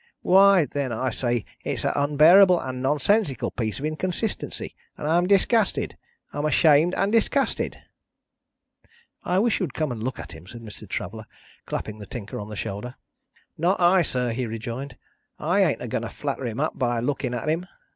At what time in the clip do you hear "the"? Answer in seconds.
11.99-12.07, 12.49-12.55